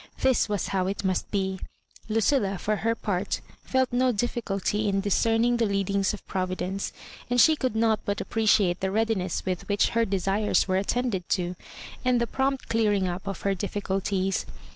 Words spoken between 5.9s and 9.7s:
of providence, and she could not but appreciate the readiness with